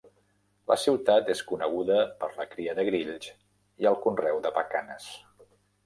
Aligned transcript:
La 0.71 0.77
ciutat 0.83 1.29
és 1.33 1.43
coneguda 1.51 1.99
per 2.23 2.31
la 2.39 2.49
cria 2.55 2.75
de 2.83 2.87
grills 2.91 3.31
i 3.85 3.93
el 3.95 4.03
conreu 4.09 4.45
de 4.49 4.57
pacanes. 4.61 5.11